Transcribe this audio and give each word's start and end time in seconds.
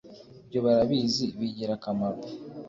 ibyo 0.43 0.59
barabizi 0.65 1.25
bigira 1.37 1.73
akamaro 1.79 2.21